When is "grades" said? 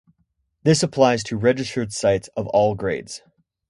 2.73-3.21